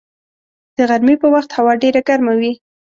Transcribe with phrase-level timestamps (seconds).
[0.75, 2.51] د غرمې په وخت هوا ډېره ګرمه وي